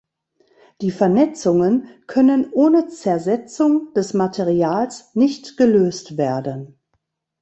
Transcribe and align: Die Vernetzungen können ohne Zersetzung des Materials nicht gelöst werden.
Die 0.81 0.89
Vernetzungen 0.89 1.87
können 2.07 2.49
ohne 2.53 2.87
Zersetzung 2.87 3.93
des 3.93 4.15
Materials 4.15 5.11
nicht 5.13 5.57
gelöst 5.57 6.17
werden. 6.17 6.79